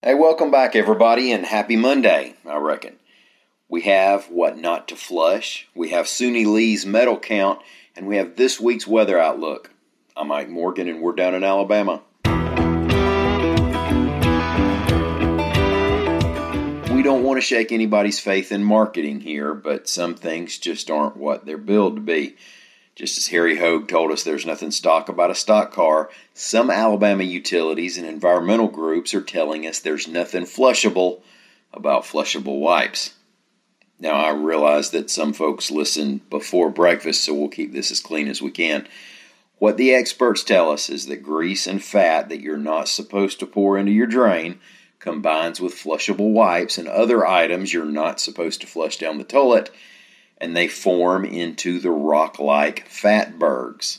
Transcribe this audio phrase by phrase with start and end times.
[0.00, 3.00] Hey, welcome back, everybody, and happy Monday, I reckon.
[3.68, 7.58] We have what not to flush, we have Suni Lee's medal count,
[7.96, 9.72] and we have this week's weather outlook.
[10.16, 12.02] I'm Mike Morgan, and we're down in Alabama.
[16.94, 21.16] We don't want to shake anybody's faith in marketing here, but some things just aren't
[21.16, 22.36] what they're billed to be.
[22.98, 27.22] Just as Harry Hogge told us there's nothing stock about a stock car, some Alabama
[27.22, 31.20] utilities and environmental groups are telling us there's nothing flushable
[31.72, 33.14] about flushable wipes.
[34.00, 38.26] Now, I realize that some folks listen before breakfast, so we'll keep this as clean
[38.26, 38.88] as we can.
[39.58, 43.46] What the experts tell us is that grease and fat that you're not supposed to
[43.46, 44.58] pour into your drain
[44.98, 49.70] combines with flushable wipes and other items you're not supposed to flush down the toilet
[50.40, 53.98] and they form into the rock like fatbergs.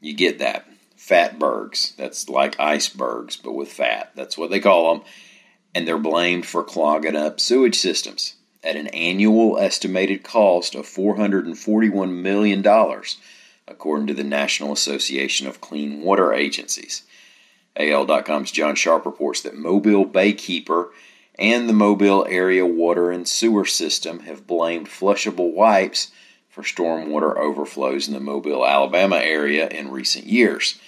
[0.00, 0.66] You get that?
[0.96, 1.94] Fatbergs.
[1.96, 4.12] That's like icebergs, but with fat.
[4.14, 5.04] That's what they call them.
[5.74, 12.10] And they're blamed for clogging up sewage systems at an annual estimated cost of $441
[12.10, 12.64] million,
[13.66, 17.02] according to the National Association of Clean Water Agencies.
[17.76, 20.88] AL.com's John Sharp reports that Mobile Baykeeper
[21.40, 26.12] and the Mobile Area Water and Sewer System have blamed flushable wipes
[26.50, 30.78] for stormwater overflows in the Mobile, Alabama area in recent years.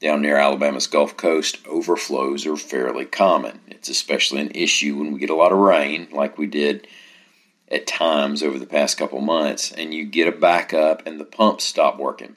[0.00, 3.60] Down near Alabama's Gulf Coast, overflows are fairly common.
[3.66, 6.86] It's especially an issue when we get a lot of rain, like we did
[7.70, 11.64] at times over the past couple months, and you get a backup and the pumps
[11.64, 12.36] stop working.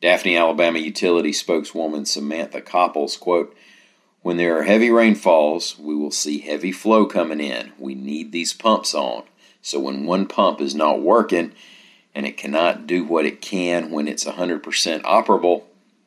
[0.00, 3.54] Daphne, Alabama utility spokeswoman Samantha Copples, quote,
[4.24, 7.72] when there are heavy rainfalls, we will see heavy flow coming in.
[7.78, 9.24] We need these pumps on.
[9.60, 11.52] So when one pump is not working
[12.14, 14.62] and it cannot do what it can when it's 100%
[15.02, 15.64] operable,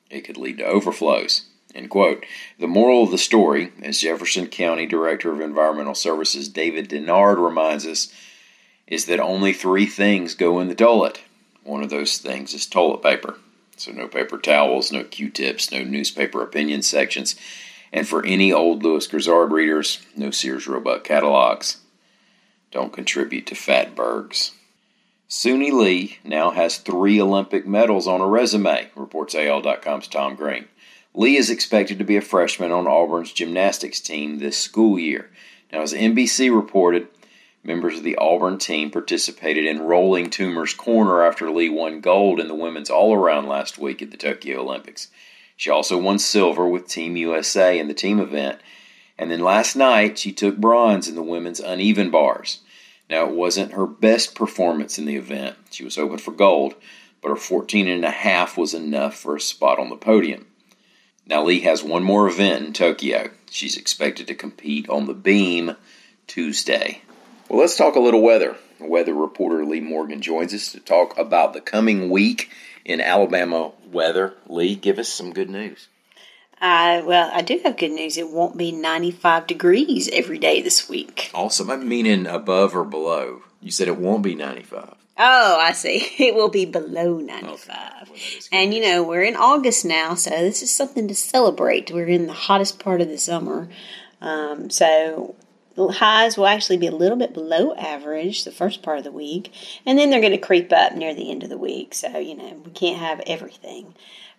[0.10, 1.44] it could lead to overflows.
[1.76, 2.26] End quote.
[2.58, 7.86] The moral of the story, as Jefferson County Director of Environmental Services David Denard reminds
[7.86, 8.12] us,
[8.88, 11.22] is that only three things go in the toilet.
[11.64, 13.38] One of those things is toilet paper.
[13.76, 17.36] So no paper towels, no Q-tips, no newspaper opinion sections
[17.92, 21.78] and for any old Lewis Grizzard readers, no Sears Roebuck catalogs.
[22.72, 24.52] Don't contribute to Fatbergs.
[25.30, 30.68] Suni Lee now has three Olympic medals on her resume, reports AL.com's Tom Green.
[31.14, 35.30] Lee is expected to be a freshman on Auburn's gymnastics team this school year.
[35.74, 37.08] Now, as NBC reported,
[37.64, 42.48] members of the Auburn team participated in rolling Toomer's corner after Lee won gold in
[42.48, 45.10] the women's all around last week at the Tokyo Olympics.
[45.58, 48.60] She also won silver with Team USA in the team event.
[49.18, 52.60] And then last night, she took bronze in the women's uneven bars.
[53.10, 55.56] Now, it wasn't her best performance in the event.
[55.72, 56.76] She was hoping for gold,
[57.22, 60.46] but her 14 and a half was enough for a spot on the podium.
[61.26, 63.32] Now, Lee has one more event in Tokyo.
[63.50, 65.76] She's expected to compete on the beam
[66.28, 67.02] Tuesday.
[67.50, 68.58] Well, let's talk a little weather.
[68.80, 72.52] Weather reporter Leigh Morgan joins us to talk about the coming week
[72.88, 74.34] in Alabama weather.
[74.48, 75.88] Leigh, give us some good news.
[76.60, 78.18] Uh, well, I do have good news.
[78.18, 81.30] It won't be 95 degrees every day this week.
[81.34, 81.70] Awesome.
[81.70, 83.44] I'm meaning above or below.
[83.62, 84.96] You said it won't be 95.
[85.20, 86.08] Oh, I see.
[86.18, 87.60] It will be below 95.
[87.60, 88.10] Okay.
[88.10, 88.20] Well,
[88.52, 91.92] and you know, we're in August now, so this is something to celebrate.
[91.92, 93.70] We're in the hottest part of the summer.
[94.20, 95.36] Um, so
[95.78, 99.52] highs will actually be a little bit below average the first part of the week,
[99.86, 101.94] and then they're going to creep up near the end of the week.
[101.94, 103.94] So, you know, we can't have everything.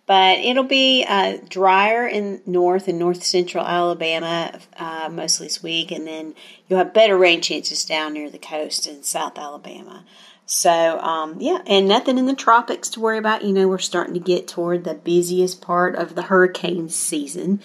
[0.05, 5.91] But it'll be uh, drier in north and north central Alabama uh, mostly this week,
[5.91, 6.33] and then
[6.69, 10.05] you'll have better rain chances down near the coast in South Alabama.
[10.51, 13.43] So, um, yeah, and nothing in the tropics to worry about.
[13.43, 17.61] You know, we're starting to get toward the busiest part of the hurricane season.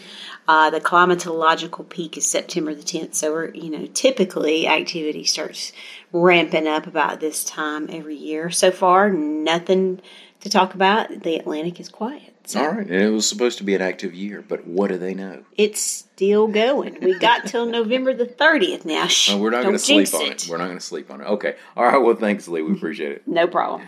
[0.47, 3.15] Uh, the climatological peak is September the 10th.
[3.15, 5.73] So, we're, you know, typically activity starts
[6.13, 8.51] ramping up about this time every year.
[8.51, 10.03] So far, nothing
[10.41, 11.23] to talk about.
[11.23, 12.34] The Atlantic is quiet.
[12.47, 12.60] So.
[12.60, 15.15] All right, and it was supposed to be an active year, but what do they
[15.15, 15.44] know?
[15.56, 16.99] It's still going.
[17.00, 19.05] We got till November the thirtieth now.
[19.05, 20.44] Uh, Shh, we're not going to sleep on it.
[20.44, 20.50] it.
[20.50, 21.25] We're not going to sleep on it.
[21.25, 21.56] Okay.
[21.76, 21.96] All right.
[21.96, 22.62] Well, thanks, Leigh.
[22.62, 23.23] We appreciate it.
[23.26, 23.87] no problem.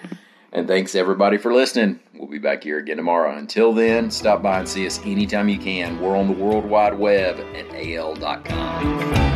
[0.52, 2.00] And thanks everybody for listening.
[2.14, 3.36] We'll be back here again tomorrow.
[3.36, 6.00] Until then, stop by and see us anytime you can.
[6.00, 9.35] We're on the World Wide Web at al.com.